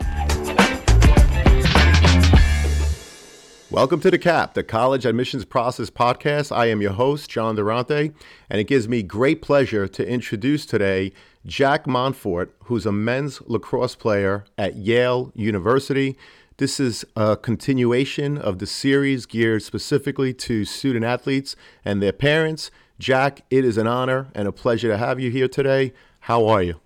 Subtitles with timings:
[3.70, 6.50] Welcome to the CAP, the College Admissions Process Podcast.
[6.50, 8.10] I am your host, John Durante,
[8.50, 11.12] and it gives me great pleasure to introduce today
[11.46, 16.18] Jack Monfort, who's a men's lacrosse player at Yale University.
[16.60, 22.70] This is a continuation of the series geared specifically to student athletes and their parents.
[22.98, 25.94] Jack, it is an honor and a pleasure to have you here today.
[26.18, 26.78] How are you?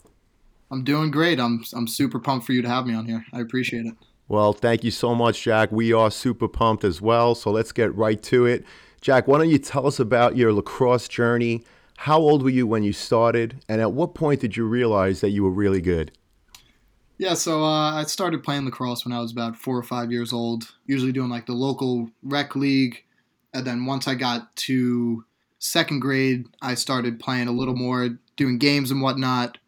[0.71, 1.41] I'm doing great.
[1.41, 3.27] I'm I'm super pumped for you to have me on here.
[3.33, 3.95] I appreciate it.
[4.29, 5.73] Well, thank you so much, Jack.
[5.73, 7.35] We are super pumped as well.
[7.35, 8.65] So let's get right to it.
[9.01, 11.65] Jack, why don't you tell us about your lacrosse journey?
[11.97, 13.65] How old were you when you started?
[13.69, 16.13] And at what point did you realize that you were really good?
[17.17, 20.33] Yeah, so uh, I started playing lacrosse when I was about four or five years
[20.33, 23.05] old, usually doing like the local rec league.
[23.53, 25.25] And then once I got to
[25.61, 29.59] second grade, I started playing a little more, doing games and whatnot.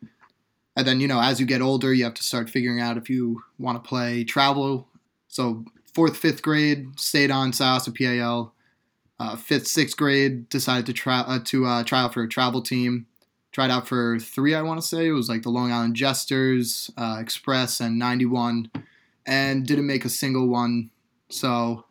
[0.76, 3.08] And then, you know, as you get older, you have to start figuring out if
[3.08, 4.88] you want to play travel.
[5.28, 5.64] So,
[5.94, 8.52] fourth, fifth grade, stayed on Syosset PAL.
[9.18, 12.60] Uh, fifth, sixth grade, decided to try uh, to uh, try out for a travel
[12.60, 13.06] team
[13.56, 15.06] tried out for three, I want to say.
[15.06, 18.70] It was like the Long Island Jesters, uh, Express, and 91,
[19.24, 20.90] and didn't make a single one.
[21.30, 21.86] So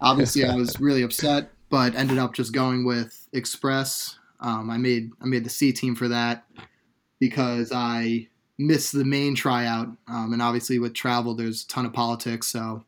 [0.00, 4.20] obviously, I was really upset, but ended up just going with Express.
[4.38, 6.44] Um, I made I made the C team for that
[7.18, 11.92] because I missed the main tryout, um, and obviously with travel, there's a ton of
[11.92, 12.84] politics, so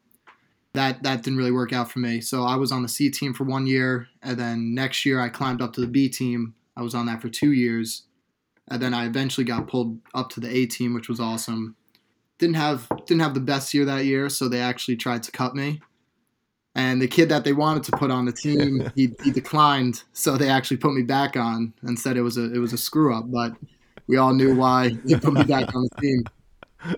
[0.74, 2.20] that that didn't really work out for me.
[2.20, 5.28] So I was on the C team for one year, and then next year I
[5.28, 6.54] climbed up to the B team.
[6.76, 8.04] I was on that for two years,
[8.68, 11.76] and then I eventually got pulled up to the A team, which was awesome.
[12.38, 15.54] Didn't have didn't have the best year that year, so they actually tried to cut
[15.54, 15.80] me.
[16.74, 20.36] And the kid that they wanted to put on the team, he, he declined, so
[20.36, 23.14] they actually put me back on and said it was a it was a screw
[23.14, 23.30] up.
[23.30, 23.52] But
[24.06, 26.24] we all knew why they put me back on the team.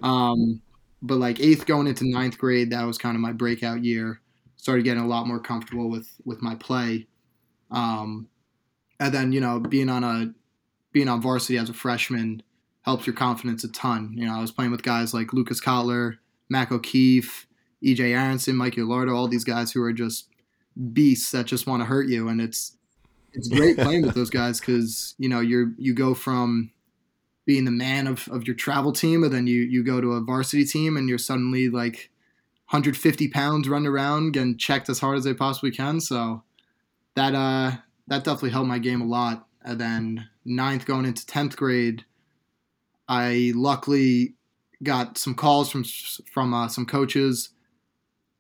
[0.03, 0.63] Um,
[1.03, 4.21] but like eighth going into ninth grade, that was kind of my breakout year.
[4.57, 7.07] Started getting a lot more comfortable with with my play.
[7.71, 8.29] Um,
[9.01, 10.33] and then you know being on a
[10.95, 12.43] being on varsity as a freshman
[12.83, 14.15] helps your confidence a ton.
[14.17, 16.19] You know, I was playing with guys like Lucas Kotler,
[16.49, 17.47] Mac O'Keefe,
[17.85, 20.29] EJ Aronson, Mike Lardo, all these guys who are just
[20.93, 22.29] beasts that just want to hurt you.
[22.29, 22.77] And it's
[23.33, 26.71] it's great playing with those guys because you know you're you go from
[27.45, 30.21] being the man of, of your travel team and then you you go to a
[30.21, 32.11] varsity team and you're suddenly like
[32.71, 36.01] 150 pounds running around getting checked as hard as they possibly can.
[36.01, 36.45] So
[37.17, 39.49] that uh that definitely helped my game a lot.
[39.65, 42.05] And then ninth going into 10th grade,
[43.09, 44.35] I luckily
[44.83, 47.51] got some calls from from uh, some coaches,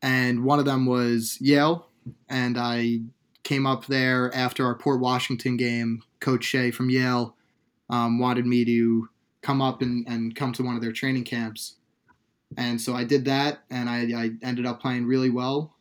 [0.02, 1.88] and one of them was Yale,
[2.28, 3.00] and I
[3.42, 6.02] came up there after our Port Washington game.
[6.20, 7.36] Coach Shay from Yale
[7.90, 9.08] um, wanted me to
[9.42, 11.76] come up and, and come to one of their training camps,
[12.56, 15.74] and so I did that, and I, I ended up playing really well,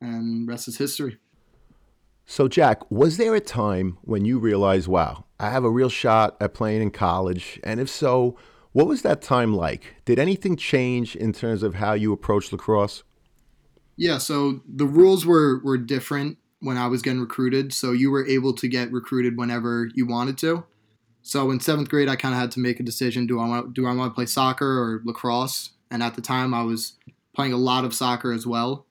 [0.00, 1.18] and rest is history.
[2.26, 6.36] So, Jack, was there a time when you realized, wow, I have a real shot
[6.40, 7.58] at playing in college?
[7.64, 8.36] And if so,
[8.72, 9.96] what was that time like?
[10.04, 13.02] Did anything change in terms of how you approached lacrosse?
[13.96, 17.72] Yeah, so the rules were, were different when I was getting recruited.
[17.72, 20.64] So you were able to get recruited whenever you wanted to.
[21.22, 23.74] So in seventh grade, I kind of had to make a decision: do I want
[23.74, 25.70] do I want to play soccer or lacrosse?
[25.90, 26.94] And at the time, I was
[27.34, 28.86] playing a lot of soccer as well.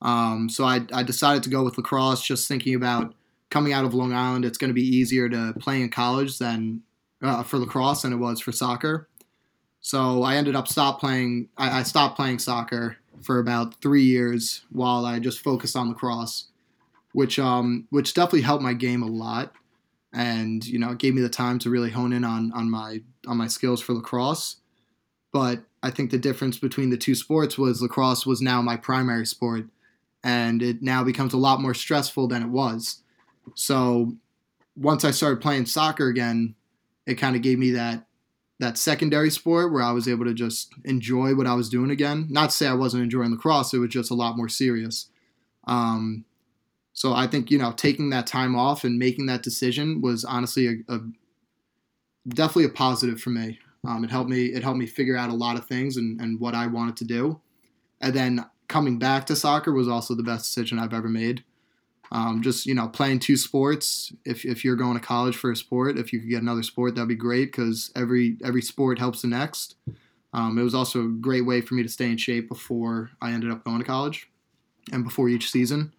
[0.00, 3.14] Um, so I, I decided to go with lacrosse, just thinking about
[3.50, 6.82] coming out of Long Island, it's going to be easier to play in college than
[7.22, 9.08] uh, for lacrosse than it was for soccer.
[9.80, 11.48] So I ended up stop playing.
[11.56, 16.48] I, I stopped playing soccer for about three years while I just focused on lacrosse,
[17.12, 19.52] which um which definitely helped my game a lot,
[20.12, 23.00] and you know it gave me the time to really hone in on on my
[23.26, 24.56] on my skills for lacrosse.
[25.32, 29.26] But I think the difference between the two sports was lacrosse was now my primary
[29.26, 29.66] sport,
[30.28, 33.00] and it now becomes a lot more stressful than it was.
[33.54, 34.12] So
[34.76, 36.54] once I started playing soccer again,
[37.06, 38.04] it kind of gave me that
[38.60, 42.26] that secondary sport where I was able to just enjoy what I was doing again.
[42.28, 45.08] Not to say I wasn't enjoying lacrosse, it was just a lot more serious.
[45.66, 46.26] Um,
[46.92, 50.66] so I think you know taking that time off and making that decision was honestly
[50.66, 51.00] a, a
[52.28, 53.58] definitely a positive for me.
[53.86, 56.38] Um, it helped me it helped me figure out a lot of things and, and
[56.38, 57.40] what I wanted to do.
[58.02, 61.44] And then coming back to soccer was also the best decision I've ever made.
[62.10, 64.12] Um, just you know, playing two sports.
[64.24, 66.94] If, if you're going to college for a sport, if you could get another sport,
[66.94, 69.76] that'd be great because every every sport helps the next.
[70.32, 73.32] Um, it was also a great way for me to stay in shape before I
[73.32, 74.30] ended up going to college,
[74.92, 75.92] and before each season.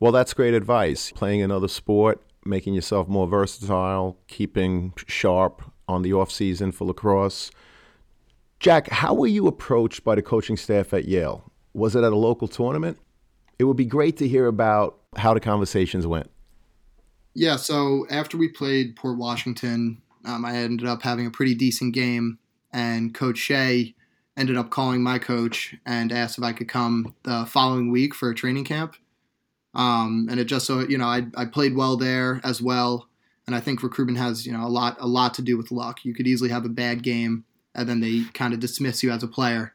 [0.00, 1.12] Well, that's great advice.
[1.12, 7.50] Playing another sport, making yourself more versatile, keeping sharp on the off season for lacrosse.
[8.64, 11.52] Jack, how were you approached by the coaching staff at Yale?
[11.74, 12.96] Was it at a local tournament?
[13.58, 16.30] It would be great to hear about how the conversations went.
[17.34, 21.92] Yeah, so after we played Port Washington, um, I ended up having a pretty decent
[21.92, 22.38] game,
[22.72, 23.94] and Coach Shay
[24.34, 28.30] ended up calling my coach and asked if I could come the following week for
[28.30, 28.96] a training camp.
[29.74, 33.10] Um, and it just so you know, I, I played well there as well,
[33.46, 36.06] and I think recruitment has you know a lot a lot to do with luck.
[36.06, 37.44] You could easily have a bad game,
[37.74, 39.74] and then they kind of dismiss you as a player.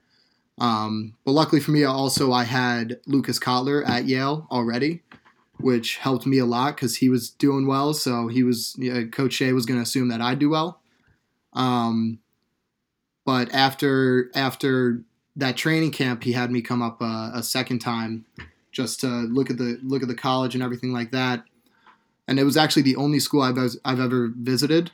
[0.59, 5.01] Um, but luckily for me, also I had Lucas Kotler at Yale already,
[5.59, 7.93] which helped me a lot because he was doing well.
[7.93, 8.77] So he was
[9.11, 10.81] Coach Shay was going to assume that I'd do well.
[11.53, 12.19] Um,
[13.25, 15.01] but after after
[15.35, 18.25] that training camp, he had me come up a, a second time
[18.71, 21.43] just to look at the look at the college and everything like that.
[22.27, 24.91] And it was actually the only school I've I've ever visited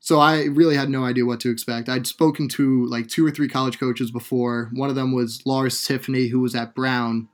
[0.00, 1.88] so I really had no idea what to expect.
[1.88, 4.70] I'd spoken to like two or three college coaches before.
[4.72, 7.28] One of them was Lars Tiffany, who was at Brown.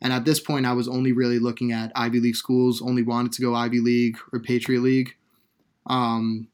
[0.00, 3.32] And at this point, I was only really looking at Ivy League schools, only wanted
[3.32, 5.16] to go Ivy League or Patriot League.
[5.86, 6.48] Um,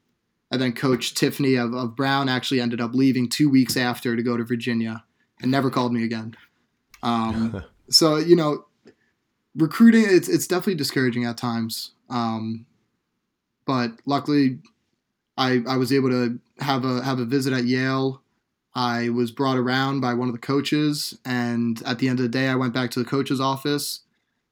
[0.50, 4.22] and then Coach Tiffany of, of Brown actually ended up leaving two weeks after to
[4.22, 5.04] go to Virginia
[5.42, 6.36] and never called me again.
[7.02, 8.64] Um, so, you know,
[9.56, 11.92] recruiting, it's, it's definitely discouraging at times.
[12.08, 12.66] Um,
[13.66, 14.60] but luckily,
[15.36, 18.22] I, I was able to have a have a visit at Yale.
[18.74, 22.28] I was brought around by one of the coaches, and at the end of the
[22.28, 24.00] day, I went back to the coach's office,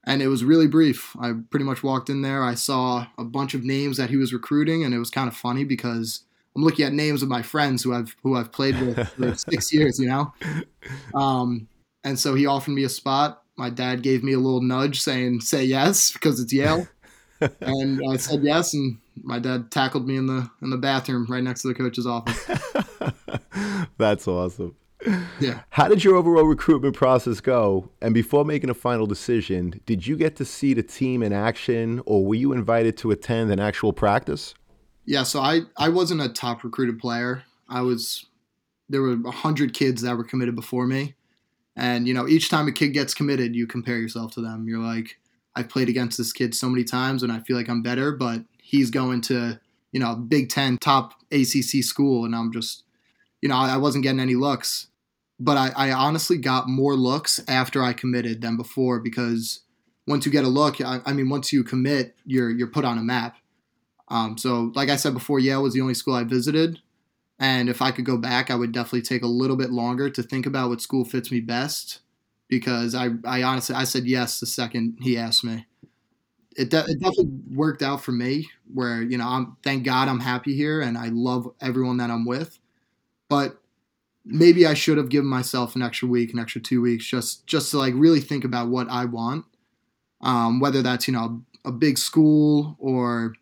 [0.05, 1.15] and it was really brief.
[1.19, 2.43] I pretty much walked in there.
[2.43, 5.35] I saw a bunch of names that he was recruiting, and it was kind of
[5.35, 6.21] funny because
[6.55, 9.73] I'm looking at names of my friends who I've who I've played with for six
[9.73, 10.33] years, you know.
[11.13, 11.67] Um,
[12.03, 13.43] and so he offered me a spot.
[13.57, 16.87] My dad gave me a little nudge saying, "Say yes," because it's Yale
[17.61, 21.43] and I said yes, and my dad tackled me in the in the bathroom right
[21.43, 22.49] next to the coach's office.
[23.97, 24.75] That's awesome.
[25.39, 25.61] Yeah.
[25.69, 27.89] How did your overall recruitment process go?
[28.01, 32.01] And before making a final decision, did you get to see the team in action,
[32.05, 34.53] or were you invited to attend an actual practice?
[35.05, 37.43] Yeah, so I I wasn't a top recruited player.
[37.67, 38.25] I was
[38.89, 41.15] there were a hundred kids that were committed before me,
[41.75, 44.67] and you know each time a kid gets committed, you compare yourself to them.
[44.67, 45.17] You're like,
[45.55, 48.41] I've played against this kid so many times and I feel like I'm better, but
[48.73, 49.59] he's going to,
[49.91, 52.25] you know, Big Ten top ACC school.
[52.25, 52.83] And I'm just,
[53.39, 54.87] you know, I wasn't getting any looks.
[55.39, 59.59] But I, I honestly got more looks after I committed than before because
[60.07, 62.97] once you get a look, I, I mean, once you commit, you're, you're put on
[62.97, 63.37] a map.
[64.07, 66.79] Um, so, like I said before, Yale was the only school I visited.
[67.39, 70.23] And if I could go back, I would definitely take a little bit longer to
[70.23, 71.99] think about what school fits me best
[72.49, 75.67] because I, I honestly I said yes the second he asked me.
[76.55, 80.19] It, de- it definitely worked out for me where you know I'm thank God I'm
[80.19, 82.59] happy here and I love everyone that I'm with,
[83.29, 83.59] but
[84.25, 87.71] maybe I should have given myself an extra week, an extra two weeks, just just
[87.71, 89.45] to like really think about what I want,
[90.21, 93.33] um, whether that's you know a big school or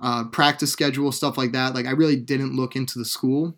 [0.00, 1.74] uh, practice schedule stuff like that.
[1.74, 3.56] Like I really didn't look into the school,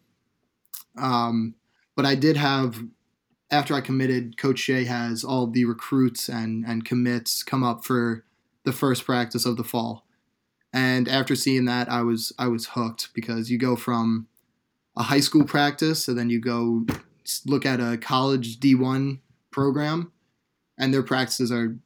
[0.96, 1.54] um,
[1.96, 2.82] but I did have
[3.50, 8.24] after I committed, Coach Shay has all the recruits and, and commits come up for
[8.64, 10.06] the first practice of the fall.
[10.73, 14.26] And after seeing that, I was I was hooked because you go from
[14.97, 16.85] a high school practice and then you go
[17.47, 20.12] look at a college D1 program
[20.78, 21.76] and their practices are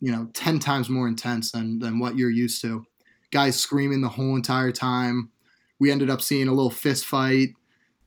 [0.00, 2.86] you know, 10 times more intense than, than what you're used to.
[3.30, 5.30] Guys screaming the whole entire time.
[5.78, 7.50] We ended up seeing a little fist fight.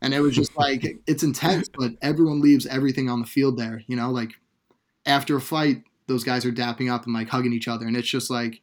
[0.01, 3.83] And it was just like, it's intense, but everyone leaves everything on the field there.
[3.87, 4.31] You know, like
[5.05, 7.87] after a fight, those guys are dapping up and like hugging each other.
[7.87, 8.61] And it's just like,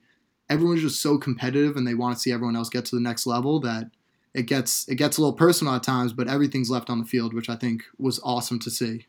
[0.50, 3.26] everyone's just so competitive and they want to see everyone else get to the next
[3.26, 3.90] level that
[4.34, 7.34] it gets it gets a little personal at times, but everything's left on the field,
[7.34, 9.06] which I think was awesome to see.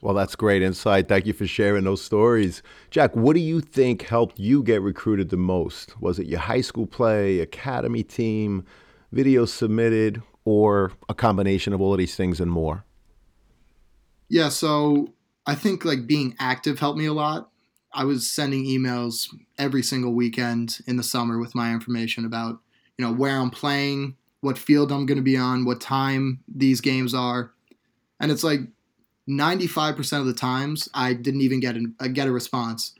[0.00, 1.08] Well, that's great insight.
[1.08, 2.62] Thank you for sharing those stories.
[2.90, 6.00] Jack, what do you think helped you get recruited the most?
[6.00, 8.64] Was it your high school play, academy team,
[9.14, 12.84] videos submitted, or a combination of all of these things and more?
[14.28, 15.12] Yeah, so
[15.46, 17.50] I think like being active helped me a lot.
[17.92, 22.58] I was sending emails every single weekend in the summer with my information about,
[22.96, 26.80] you know, where I'm playing, what field I'm going to be on, what time these
[26.80, 27.52] games are.
[28.18, 28.60] And it's like
[29.28, 32.94] 95% of the times I didn't even get a, get a response.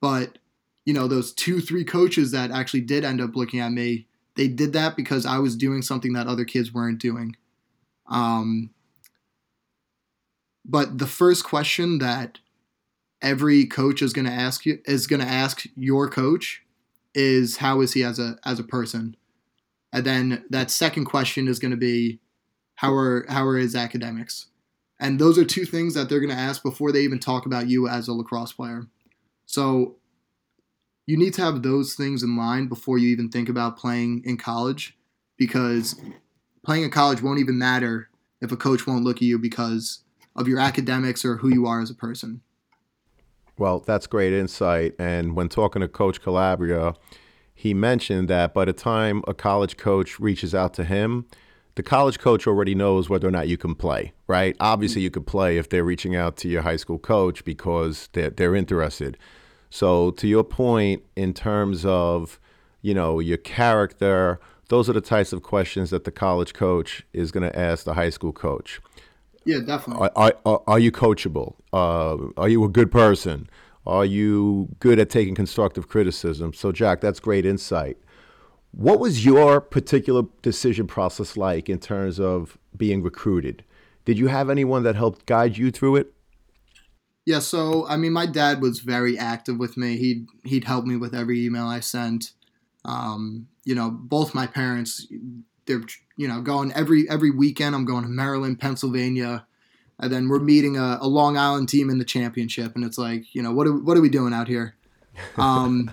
[0.00, 0.38] But,
[0.86, 4.06] you know, those two, three coaches that actually did end up looking at me,
[4.36, 7.36] they did that because I was doing something that other kids weren't doing.
[8.08, 8.70] Um,
[10.64, 12.38] but the first question that
[13.22, 16.62] every coach is going to ask you is going to ask your coach
[17.14, 19.16] is how is he as a as a person?
[19.92, 22.20] And then that second question is going to be
[22.76, 24.46] how are how are his academics?
[24.98, 27.68] And those are two things that they're going to ask before they even talk about
[27.68, 28.86] you as a lacrosse player.
[29.46, 29.96] So
[31.06, 34.36] you need to have those things in mind before you even think about playing in
[34.36, 34.96] college
[35.36, 35.98] because
[36.64, 40.04] playing in college won't even matter if a coach won't look at you because
[40.36, 42.42] of your academics or who you are as a person
[43.60, 44.94] well, that's great insight.
[44.98, 46.94] And when talking to Coach Calabria,
[47.54, 51.26] he mentioned that by the time a college coach reaches out to him,
[51.74, 54.56] the college coach already knows whether or not you can play, right?
[54.60, 58.30] Obviously, you could play if they're reaching out to your high school coach because they're,
[58.30, 59.18] they're interested.
[59.68, 62.40] So, to your point, in terms of,
[62.80, 67.30] you know, your character, those are the types of questions that the college coach is
[67.30, 68.80] going to ask the high school coach.
[69.44, 70.08] Yeah, definitely.
[70.16, 71.54] Are, are, are you coachable?
[71.72, 73.48] Uh, are you a good person?
[73.86, 76.52] Are you good at taking constructive criticism?
[76.52, 77.96] So, Jack, that's great insight.
[78.72, 83.64] What was your particular decision process like in terms of being recruited?
[84.04, 86.12] Did you have anyone that helped guide you through it?
[87.26, 89.96] Yeah, so I mean, my dad was very active with me.
[89.96, 92.32] He'd he'd help me with every email I sent.
[92.84, 95.06] Um, you know, both my parents
[95.66, 95.82] they're
[96.16, 97.74] you know going every every weekend.
[97.74, 99.46] I'm going to Maryland, Pennsylvania,
[99.98, 103.34] and then we're meeting a, a Long Island team in the championship, and it's like
[103.34, 104.76] you know what are, what are we doing out here?
[105.36, 105.90] Um,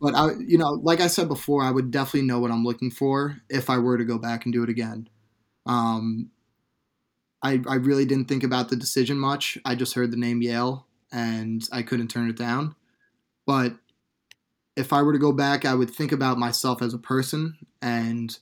[0.00, 2.90] but I you know like I said before, I would definitely know what I'm looking
[2.90, 5.08] for if I were to go back and do it again.
[5.66, 6.30] Um,
[7.42, 9.58] I I really didn't think about the decision much.
[9.64, 12.74] I just heard the name Yale and I couldn't turn it down.
[13.46, 13.74] But
[14.76, 18.38] if I were to go back, I would think about myself as a person and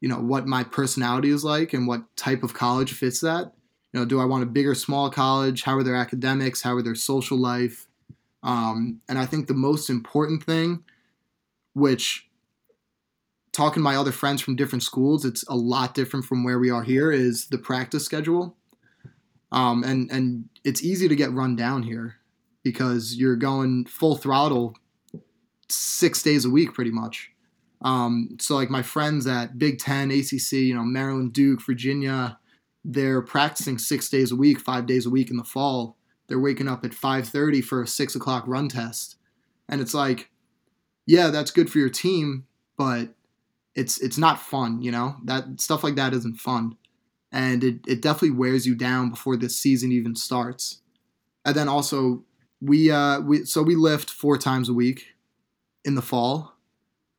[0.00, 3.52] you know what my personality is like and what type of college fits that.
[3.92, 5.62] You know do i want a big or small college?
[5.62, 6.62] How are their academics?
[6.62, 7.86] How are their social life?
[8.42, 10.84] Um, and i think the most important thing
[11.74, 12.28] which
[13.52, 16.70] talking to my other friends from different schools it's a lot different from where we
[16.70, 18.56] are here is the practice schedule.
[19.52, 22.16] Um, and and it's easy to get run down here
[22.64, 24.74] because you're going full throttle
[25.68, 27.30] six days a week pretty much
[27.84, 32.38] um, so like my friends at Big Ten, ACC, you know, Maryland, Duke, Virginia,
[32.82, 35.96] they're practicing six days a week, five days a week in the fall.
[36.26, 39.16] They're waking up at 5:30 for a six o'clock run test,
[39.68, 40.30] and it's like,
[41.06, 42.46] yeah, that's good for your team,
[42.78, 43.14] but
[43.74, 44.80] it's it's not fun.
[44.80, 46.78] You know that stuff like that isn't fun,
[47.30, 50.80] and it it definitely wears you down before the season even starts.
[51.44, 52.24] And then also
[52.62, 55.08] we uh we so we lift four times a week
[55.84, 56.53] in the fall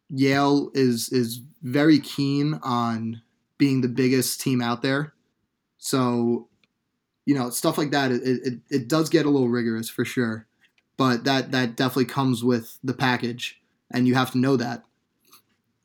[0.09, 3.21] Yale is is very keen on
[3.57, 5.13] being the biggest team out there.
[5.77, 6.47] So,
[7.25, 10.47] you know, stuff like that, it, it, it does get a little rigorous for sure.
[10.97, 13.59] But that, that definitely comes with the package,
[13.91, 14.83] and you have to know that.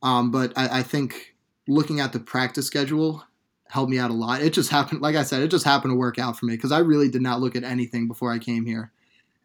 [0.01, 1.35] Um, but I, I think
[1.67, 3.23] looking at the practice schedule
[3.67, 4.41] helped me out a lot.
[4.41, 6.71] It just happened, like I said, it just happened to work out for me because
[6.71, 8.91] I really did not look at anything before I came here.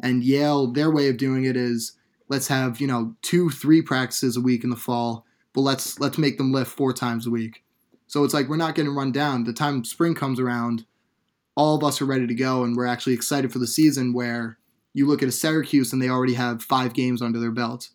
[0.00, 1.92] And Yale, their way of doing it is
[2.28, 6.18] let's have you know two three practices a week in the fall but let's let's
[6.18, 7.64] make them lift four times a week.
[8.06, 9.45] So it's like we're not getting run down.
[9.45, 10.85] The time spring comes around
[11.56, 14.59] all of us are ready to go and we're actually excited for the season where
[14.92, 17.88] you look at a syracuse and they already have five games under their belt.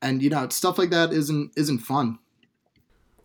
[0.00, 2.20] And you know stuff like that isn't isn't fun.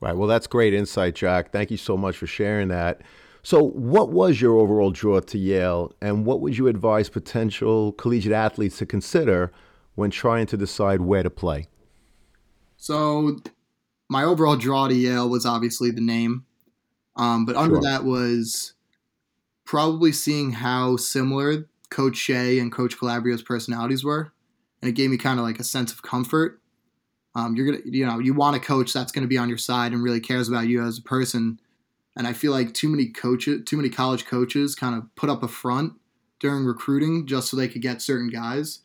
[0.02, 0.18] Right.
[0.18, 1.52] Well that's great insight jack.
[1.52, 3.04] Thank you so much for sharing that.
[3.44, 8.34] So, what was your overall draw to Yale, and what would you advise potential collegiate
[8.34, 9.52] athletes to consider
[10.00, 11.68] when trying to decide where to play?
[12.78, 13.38] So,
[14.10, 16.46] my overall draw to Yale was obviously the name,
[17.16, 17.82] um, but under sure.
[17.84, 18.74] that was
[19.66, 24.32] probably seeing how similar Coach Shay and Coach Calabria's personalities were,
[24.82, 26.62] and it gave me kind of like a sense of comfort.
[27.36, 29.58] Um, you're gonna, you know, you want a coach that's going to be on your
[29.58, 31.60] side and really cares about you as a person.
[32.16, 35.44] And I feel like too many coaches, too many college coaches, kind of put up
[35.44, 35.94] a front
[36.40, 38.80] during recruiting just so they could get certain guys.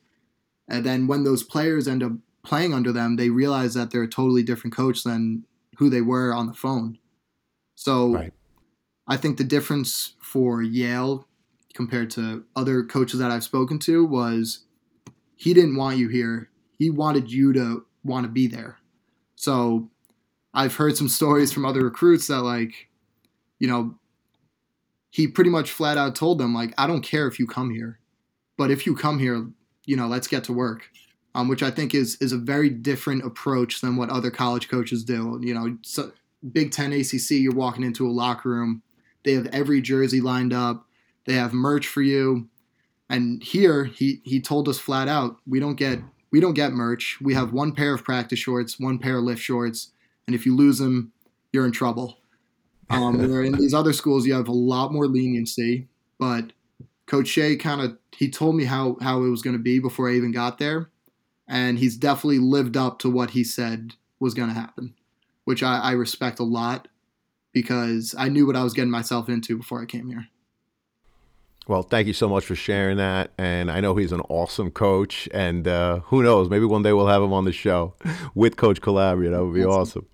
[0.68, 2.12] And then when those players end up
[2.44, 5.44] playing under them, they realize that they're a totally different coach than
[5.78, 6.99] who they were on the phone.
[7.75, 8.33] So right.
[9.06, 11.26] I think the difference for Yale
[11.75, 14.64] compared to other coaches that I've spoken to was
[15.37, 16.50] he didn't want you here.
[16.78, 18.78] He wanted you to want to be there.
[19.35, 19.90] So
[20.52, 22.88] I've heard some stories from other recruits that like,
[23.59, 23.97] you know,
[25.11, 28.00] he pretty much flat out told them like, I don't care if you come here,
[28.56, 29.49] but if you come here,
[29.85, 30.91] you know, let's get to work
[31.35, 35.05] um, which I think is is a very different approach than what other college coaches
[35.05, 35.38] do.
[35.43, 36.12] You know, so
[36.53, 38.83] Big Ten ACC, you're walking into a locker room,
[39.25, 40.87] they have every jersey lined up,
[41.26, 42.49] they have merch for you,
[43.09, 45.99] and here he he told us flat out, we don't get
[46.31, 47.19] we don't get merch.
[47.21, 49.91] We have one pair of practice shorts, one pair of lift shorts,
[50.26, 51.12] and if you lose them,
[51.53, 52.19] you're in trouble.
[52.91, 55.88] Um, where in these other schools, you have a lot more leniency,
[56.19, 56.53] but
[57.07, 60.09] Coach Shay kind of he told me how how it was going to be before
[60.09, 60.91] I even got there,
[61.49, 64.95] and he's definitely lived up to what he said was going to happen,
[65.45, 66.89] which I, I, respect a lot
[67.53, 70.29] because I knew what I was getting myself into before I came here.
[71.67, 73.31] Well, thank you so much for sharing that.
[73.39, 75.29] And I know he's an awesome coach.
[75.33, 77.95] And uh, who knows, maybe one day we'll have him on the show
[78.35, 79.31] with Coach Calabria.
[79.31, 80.07] That would be awesome.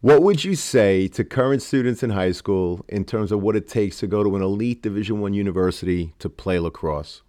[0.00, 3.66] What would you say to current students in high school in terms of what it
[3.66, 7.22] takes to go to an elite Division One university to play lacrosse?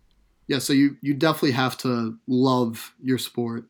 [0.49, 3.65] yeah, so you you definitely have to love your sport,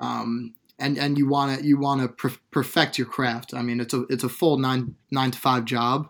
[0.00, 3.54] um, and and you want to you want to per- perfect your craft.
[3.54, 6.08] I mean, it's a it's a full nine nine to five job,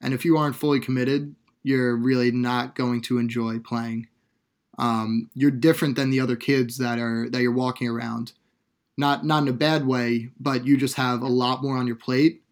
[0.00, 4.08] and if you aren't fully committed, you're really not going to enjoy playing.
[4.78, 8.32] Um, you're different than the other kids that are that you're walking around,
[8.96, 11.96] not not in a bad way, but you just have a lot more on your
[11.96, 12.42] plate.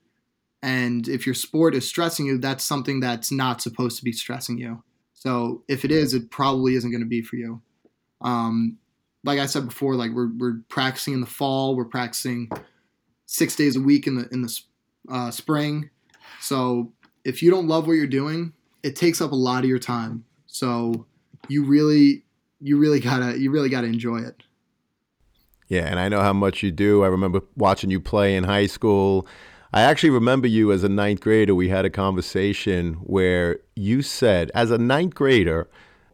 [0.62, 4.58] And if your sport is stressing you, that's something that's not supposed to be stressing
[4.58, 4.82] you.
[5.12, 7.60] So if it is, it probably isn't going to be for you.
[8.22, 8.78] Um,
[9.24, 12.50] like I said before, like we're, we're practicing in the fall, we're practicing
[13.26, 14.60] six days a week in the in the
[15.10, 15.90] uh, spring.
[16.40, 16.92] So
[17.24, 18.52] if you don't love what you're doing,
[18.82, 20.24] it takes up a lot of your time.
[20.46, 21.06] So
[21.48, 22.24] you really
[22.60, 24.42] you really gotta you really gotta enjoy it.
[25.68, 27.04] Yeah, and I know how much you do.
[27.04, 29.26] I remember watching you play in high school
[29.74, 31.52] I actually remember you as a ninth grader.
[31.52, 35.68] We had a conversation where you said, as a ninth grader,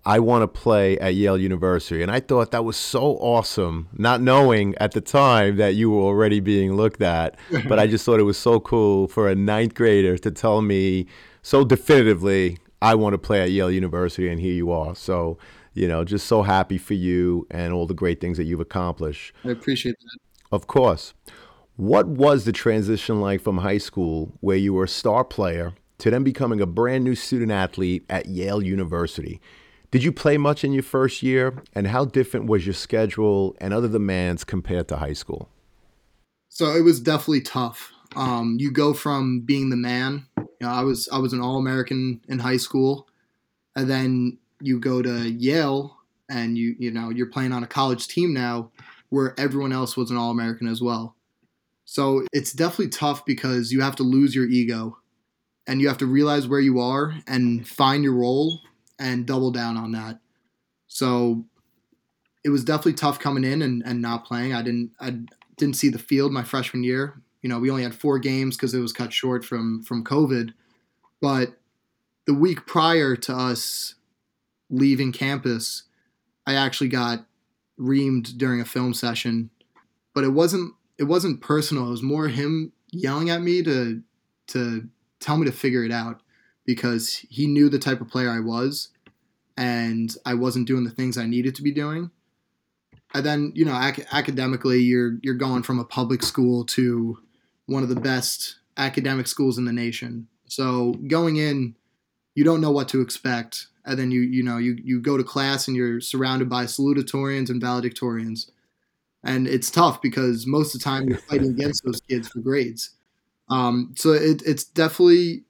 [0.06, 2.00] I want to play at Yale University.
[2.00, 6.00] And I thought that was so awesome, not knowing at the time that you were
[6.00, 7.36] already being looked at.
[7.68, 11.04] but I just thought it was so cool for a ninth grader to tell me
[11.42, 14.94] so definitively, I want to play at Yale University, and here you are.
[14.94, 15.36] So,
[15.81, 19.35] you know, just so happy for you and all the great things that you've accomplished.
[19.47, 20.19] I appreciate that.
[20.53, 21.14] Of course.
[21.77, 26.11] What was the transition like from high school, where you were a star player, to
[26.11, 29.40] then becoming a brand new student athlete at Yale University?
[29.90, 33.73] Did you play much in your first year, and how different was your schedule and
[33.73, 35.49] other demands compared to high school?
[36.51, 37.90] So it was definitely tough.
[38.16, 40.27] Um, you go from being the man.
[40.37, 43.09] You know, I was I was an All American in high school,
[43.75, 45.96] and then you go to Yale,
[46.29, 48.70] and you you know you're playing on a college team now,
[49.09, 51.16] where everyone else was an All American as well.
[51.85, 54.99] So it's definitely tough because you have to lose your ego
[55.66, 58.61] and you have to realize where you are and find your role
[58.99, 60.20] and double down on that.
[60.87, 61.44] So
[62.44, 64.55] it was definitely tough coming in and, and not playing.
[64.55, 65.18] I didn't I
[65.57, 67.20] didn't see the field my freshman year.
[67.42, 70.53] You know, we only had four games because it was cut short from from COVID.
[71.20, 71.57] But
[72.27, 73.94] the week prior to us
[74.70, 75.83] leaving campus,
[76.46, 77.26] I actually got
[77.78, 79.50] reamed during a film session.
[80.14, 81.87] But it wasn't it wasn't personal.
[81.88, 84.02] It was more him yelling at me to
[84.48, 84.88] to
[85.20, 86.20] tell me to figure it out
[86.64, 88.88] because he knew the type of player I was
[89.56, 92.11] and I wasn't doing the things I needed to be doing.
[93.12, 97.18] And then, you know, ac- academically you're you're going from a public school to
[97.66, 100.28] one of the best academic schools in the nation.
[100.46, 101.76] So, going in
[102.35, 105.24] you don't know what to expect and then you you know you you go to
[105.24, 108.50] class and you're surrounded by salutatorians and valedictorians
[109.22, 112.90] and it's tough because most of the time you're fighting against those kids for grades.
[113.50, 115.44] Um, so it, it's definitely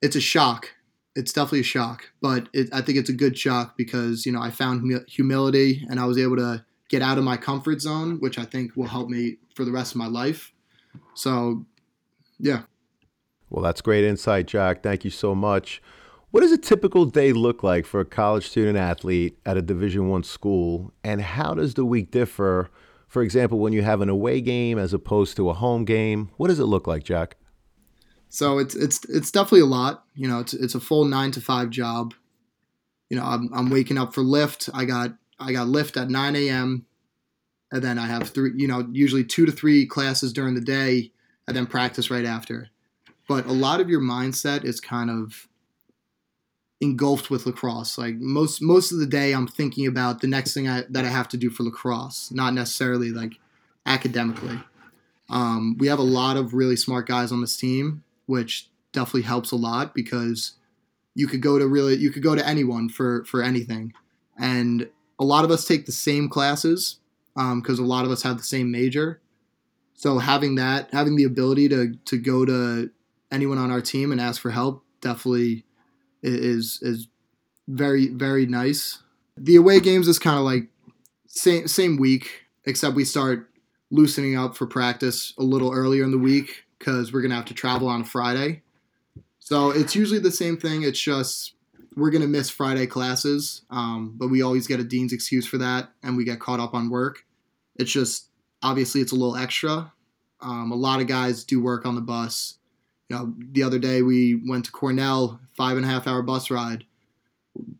[0.00, 0.70] it's a shock.
[1.14, 4.40] It's definitely a shock, but it, I think it's a good shock because you know
[4.40, 8.38] I found humility and I was able to get out of my comfort zone, which
[8.38, 10.52] I think will help me for the rest of my life.
[11.14, 11.66] So,
[12.38, 12.62] yeah.
[13.50, 14.82] Well, that's great insight, Jack.
[14.82, 15.82] Thank you so much.
[16.30, 20.08] What does a typical day look like for a college student athlete at a Division
[20.08, 22.68] One school, and how does the week differ?
[23.06, 26.48] For example, when you have an away game as opposed to a home game, what
[26.48, 27.36] does it look like, Jack?
[28.28, 30.04] So it's it's it's definitely a lot.
[30.14, 32.12] You know, it's it's a full nine to five job.
[33.08, 34.68] You know, I'm I'm waking up for lift.
[34.74, 36.84] I got I got lift at 9 a.m.
[37.72, 38.52] and then I have three.
[38.54, 41.10] You know, usually two to three classes during the day,
[41.46, 42.68] and then practice right after.
[43.26, 45.48] But a lot of your mindset is kind of
[46.80, 47.98] engulfed with lacrosse.
[47.98, 51.08] Like most most of the day, I'm thinking about the next thing I, that I
[51.08, 53.34] have to do for lacrosse, not necessarily like
[53.86, 54.60] academically.
[55.30, 59.50] Um, we have a lot of really smart guys on this team, which definitely helps
[59.50, 60.52] a lot because
[61.14, 63.92] you could go to really you could go to anyone for for anything,
[64.38, 64.88] and
[65.18, 66.98] a lot of us take the same classes
[67.34, 69.20] because um, a lot of us have the same major.
[69.94, 72.90] So having that, having the ability to to go to
[73.32, 75.64] anyone on our team and ask for help, definitely
[76.22, 77.08] is is
[77.66, 79.02] very very nice.
[79.36, 80.68] The away games is kind of like
[81.26, 83.50] same same week, except we start
[83.90, 87.54] loosening up for practice a little earlier in the week because we're gonna have to
[87.54, 88.62] travel on Friday.
[89.38, 90.82] So it's usually the same thing.
[90.82, 91.54] It's just
[91.96, 95.90] we're gonna miss Friday classes, um, but we always get a dean's excuse for that,
[96.02, 97.24] and we get caught up on work.
[97.76, 98.28] It's just
[98.62, 99.92] obviously it's a little extra.
[100.40, 102.57] Um, a lot of guys do work on the bus
[103.08, 106.50] you know, the other day we went to Cornell, five and a half hour bus
[106.50, 106.84] ride.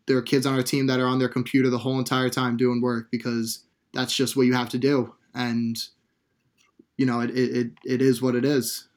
[0.07, 2.57] There are kids on our team that are on their computer the whole entire time
[2.57, 3.63] doing work because
[3.93, 5.13] that's just what you have to do.
[5.33, 5.77] And,
[6.97, 8.87] you know, it, it, it is what it is.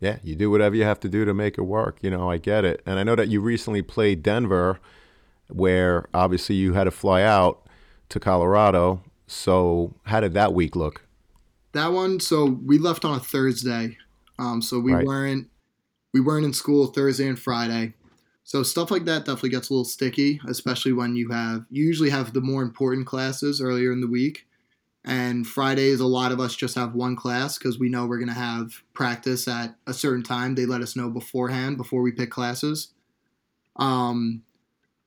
[0.00, 1.98] Yeah, you do whatever you have to do to make it work.
[2.02, 2.82] You know, I get it.
[2.86, 4.80] And I know that you recently played Denver,
[5.48, 7.68] where obviously you had to fly out
[8.08, 9.02] to Colorado.
[9.26, 11.06] So, how did that week look?
[11.72, 13.96] That one, so we left on a Thursday.
[14.42, 15.06] Um, so we right.
[15.06, 15.48] weren't
[16.12, 17.94] we weren't in school Thursday and Friday.
[18.44, 22.10] So stuff like that definitely gets a little sticky, especially when you have you usually
[22.10, 24.46] have the more important classes earlier in the week.
[25.04, 28.28] And Fridays, a lot of us just have one class because we know we're going
[28.28, 30.54] to have practice at a certain time.
[30.54, 32.92] They let us know beforehand before we pick classes.
[33.76, 34.42] Um,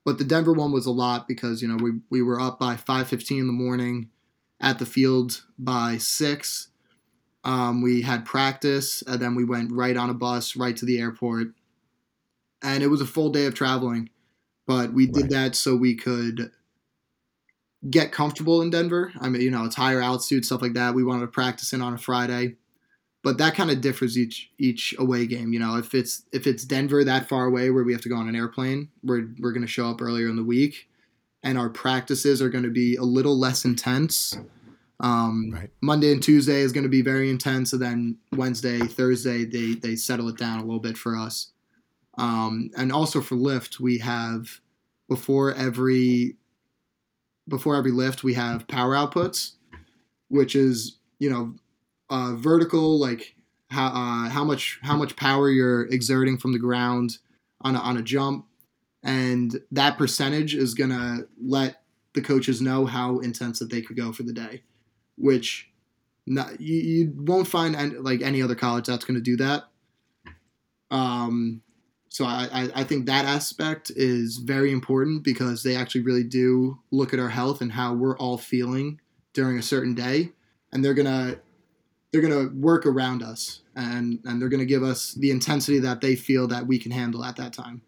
[0.03, 2.75] but the Denver one was a lot because you know we we were up by
[2.75, 4.09] 5:15 in the morning,
[4.61, 6.69] at the field by six,
[7.45, 10.99] um, we had practice, and then we went right on a bus right to the
[10.99, 11.49] airport.
[12.63, 14.09] And it was a full day of traveling,
[14.65, 15.29] but we did right.
[15.31, 16.51] that so we could
[17.87, 19.13] get comfortable in Denver.
[19.21, 20.95] I mean, you know, it's higher altitude stuff like that.
[20.95, 22.55] We wanted to practice in on a Friday,
[23.21, 25.53] but that kind of differs each each away game.
[25.53, 28.15] You know, if it's if it's Denver that far away where we have to go
[28.15, 30.89] on an airplane, we're we're going to show up earlier in the week,
[31.43, 34.35] and our practices are going to be a little less intense
[34.99, 35.69] um, right.
[35.81, 39.95] Monday and Tuesday is going to be very intense, and then Wednesday, Thursday, they they
[39.95, 41.51] settle it down a little bit for us.
[42.17, 44.61] Um, and also for lift, we have
[45.09, 46.37] before every
[47.47, 49.53] before every lift, we have power outputs,
[50.29, 51.53] which is you know
[52.09, 53.35] uh, vertical, like
[53.69, 57.17] how uh, how much how much power you're exerting from the ground
[57.61, 58.45] on a, on a jump,
[59.03, 61.81] and that percentage is gonna let
[62.13, 64.61] the coaches know how intense that they could go for the day
[65.17, 65.69] which
[66.25, 69.65] not, you, you won't find any, like any other college that's going to do that.
[70.91, 71.61] Um,
[72.09, 77.13] so I, I, think that aspect is very important because they actually really do look
[77.13, 79.01] at our health and how we're all feeling
[79.33, 80.31] during a certain day,
[80.71, 81.35] and they're gonna
[82.11, 86.15] they're gonna work around us and and they're gonna give us the intensity that they
[86.15, 87.81] feel that we can handle at that time.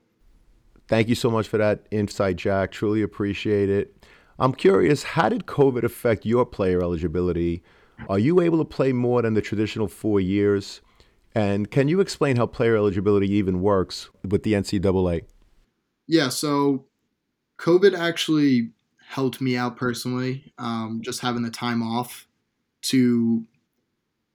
[0.89, 2.71] Thank you so much for that insight, Jack.
[2.71, 4.05] Truly appreciate it.
[4.39, 7.63] I'm curious, how did COVID affect your player eligibility?
[8.09, 10.81] Are you able to play more than the traditional four years?
[11.33, 15.23] And can you explain how player eligibility even works with the NCAA?
[16.07, 16.85] Yeah, so
[17.59, 18.71] COVID actually
[19.07, 22.27] helped me out personally, um, just having the time off
[22.83, 23.43] to,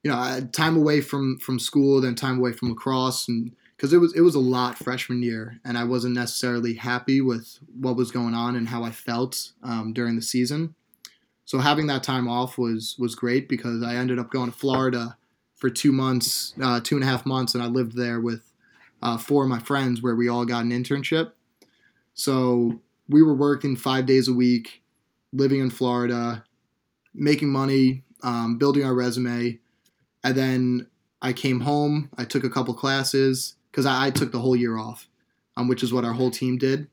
[0.03, 3.99] you know, time away from from school, then time away from lacrosse, and because it
[3.99, 8.12] was it was a lot freshman year, and I wasn't necessarily happy with what was
[8.12, 10.77] going on and how I felt um, during the season.
[11.47, 15.16] So having that time off was was great because I ended up going to Florida
[15.57, 18.53] for two months, uh, two and a half months, and I lived there with
[19.03, 21.33] uh, four of my friends where we all got an internship.
[22.14, 24.81] So we were working five days a week,
[25.33, 26.45] living in Florida,
[27.12, 29.59] making money, um, building our resume,
[30.23, 30.87] and then
[31.21, 32.11] I came home.
[32.16, 35.08] I took a couple classes because I, I, took the whole year off,
[35.56, 36.87] um, which is what our whole team did.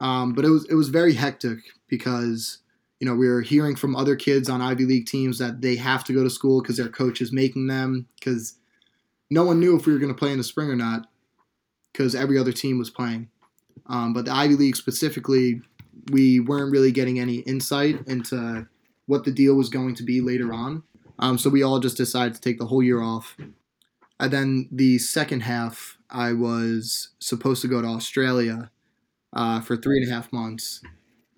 [0.00, 1.58] Um, but it was it was very hectic
[1.88, 2.58] because
[3.00, 6.04] you know we were hearing from other kids on Ivy League teams that they have
[6.04, 8.54] to go to school because their coach is making them because
[9.30, 11.08] no one knew if we were going to play in the spring or not
[11.92, 13.28] because every other team was playing.
[13.86, 15.62] Um, but the Ivy League specifically,
[16.12, 18.68] we weren't really getting any insight into
[19.06, 20.82] what the deal was going to be later on.
[21.18, 23.36] Um, so we all just decided to take the whole year off.
[24.20, 28.70] And then the second half, I was supposed to go to Australia
[29.32, 30.80] uh, for three and a half months.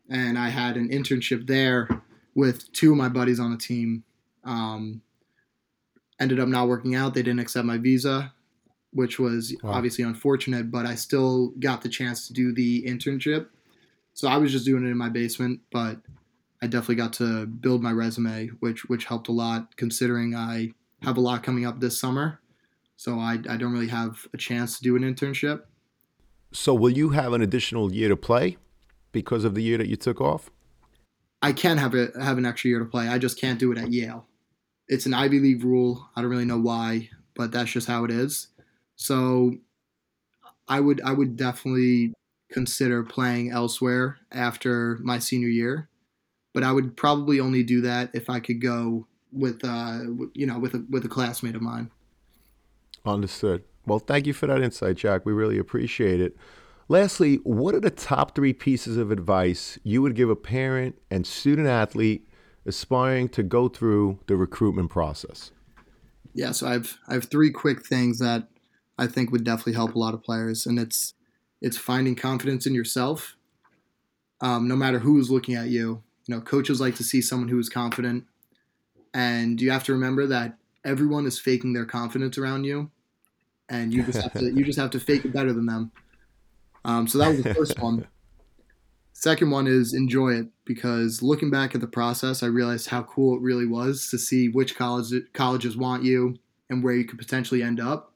[0.09, 1.89] And I had an internship there
[2.35, 4.05] with two of my buddies on the team.
[4.45, 5.03] Um,
[6.19, 7.15] ended up not working out.
[7.15, 8.33] They didn't accept my visa,
[8.93, 9.73] which was wow.
[9.73, 13.47] obviously unfortunate, but I still got the chance to do the internship.
[14.15, 15.99] So I was just doing it in my basement, but
[16.63, 21.17] I definitely got to build my resume, which which helped a lot considering I have
[21.17, 22.41] a lot coming up this summer.
[23.01, 25.63] So I, I don't really have a chance to do an internship.
[26.53, 28.59] So will you have an additional year to play
[29.11, 30.51] because of the year that you took off?
[31.41, 33.09] I can have a have an extra year to play.
[33.09, 34.27] I just can't do it at Yale.
[34.87, 36.11] It's an Ivy League rule.
[36.15, 38.49] I don't really know why, but that's just how it is.
[38.97, 39.55] So
[40.69, 42.13] I would I would definitely
[42.53, 45.89] consider playing elsewhere after my senior year,
[46.53, 50.01] but I would probably only do that if I could go with uh
[50.35, 51.91] you know with a with a classmate of mine.
[53.05, 53.65] Understood.
[53.87, 55.25] Well, thank you for that insight, Jack.
[55.25, 56.37] We really appreciate it.
[56.89, 61.27] Lastly, what are the top three pieces of advice you would give a parent and
[61.27, 62.29] student athlete
[62.67, 65.53] aspiring to go through the recruitment process?
[66.35, 68.49] Yeah, so I've I have three quick things that
[68.99, 71.15] I think would definitely help a lot of players, and it's
[71.61, 73.37] it's finding confidence in yourself.
[74.41, 77.59] Um, no matter who's looking at you, you know, coaches like to see someone who
[77.59, 78.25] is confident,
[79.13, 82.91] and you have to remember that everyone is faking their confidence around you,
[83.69, 85.93] and you just have to you just have to fake it better than them.
[86.85, 88.07] Um, so that was the first one.
[89.13, 93.37] Second one is enjoy it because looking back at the process, I realized how cool
[93.37, 96.39] it really was to see which college colleges want you
[96.71, 98.11] and where you could potentially end up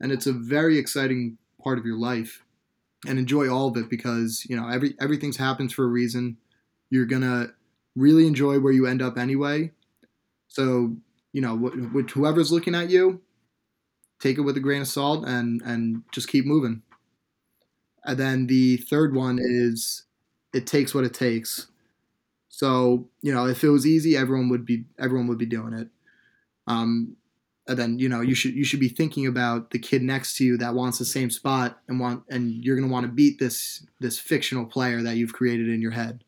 [0.00, 2.42] and it's a very exciting part of your life
[3.06, 6.36] and enjoy all of it because you know every everything's happens for a reason
[6.88, 7.48] you're gonna
[7.94, 9.70] really enjoy where you end up anyway
[10.48, 10.96] so
[11.32, 13.20] you know wh- whoever's looking at you
[14.20, 16.82] take it with a grain of salt and and just keep moving.
[18.04, 20.04] And then the third one is
[20.54, 21.68] it takes what it takes.
[22.48, 25.88] So you know if it was easy everyone would be everyone would be doing it.
[26.66, 27.16] Um,
[27.66, 30.44] and then you know you should you should be thinking about the kid next to
[30.44, 33.86] you that wants the same spot and want and you're to want to beat this
[34.00, 36.24] this fictional player that you've created in your head.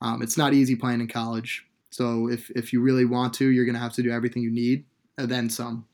[0.00, 3.64] Um, it's not easy playing in college, so if if you really want to, you're
[3.64, 4.84] going to have to do everything you need
[5.16, 5.86] and then some.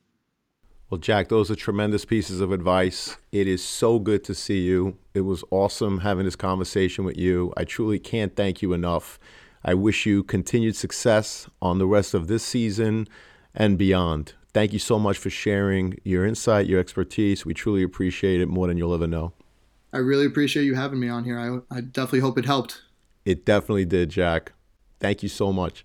[0.90, 3.16] Well, Jack, those are tremendous pieces of advice.
[3.30, 4.98] It is so good to see you.
[5.14, 7.52] It was awesome having this conversation with you.
[7.56, 9.20] I truly can't thank you enough.
[9.64, 13.06] I wish you continued success on the rest of this season
[13.54, 14.34] and beyond.
[14.52, 17.46] Thank you so much for sharing your insight, your expertise.
[17.46, 19.34] We truly appreciate it more than you'll ever know.
[19.92, 21.38] I really appreciate you having me on here.
[21.38, 22.82] I, I definitely hope it helped.
[23.24, 24.52] It definitely did, Jack.
[24.98, 25.84] Thank you so much.